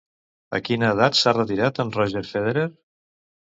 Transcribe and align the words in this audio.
A 0.57 0.59
quina 0.69 0.89
edat 0.97 1.19
s'ha 1.19 1.35
retirat 1.39 1.83
en 1.85 1.93
Roger 1.99 2.25
Federer? 2.33 2.67